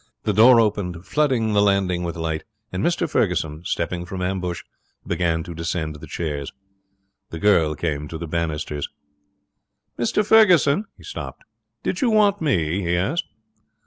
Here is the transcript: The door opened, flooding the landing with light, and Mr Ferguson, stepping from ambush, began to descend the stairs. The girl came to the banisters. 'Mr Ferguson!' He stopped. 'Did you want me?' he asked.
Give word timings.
The 0.23 0.33
door 0.33 0.59
opened, 0.59 1.05
flooding 1.05 1.53
the 1.53 1.61
landing 1.61 2.01
with 2.01 2.17
light, 2.17 2.43
and 2.71 2.83
Mr 2.83 3.07
Ferguson, 3.07 3.61
stepping 3.65 4.03
from 4.03 4.23
ambush, 4.23 4.63
began 5.05 5.43
to 5.43 5.53
descend 5.53 5.93
the 5.97 6.07
stairs. 6.07 6.51
The 7.29 7.37
girl 7.37 7.75
came 7.75 8.07
to 8.07 8.17
the 8.17 8.25
banisters. 8.25 8.89
'Mr 9.99 10.25
Ferguson!' 10.25 10.85
He 10.97 11.03
stopped. 11.03 11.43
'Did 11.83 12.01
you 12.01 12.09
want 12.09 12.41
me?' 12.41 12.81
he 12.81 12.97
asked. 12.97 13.25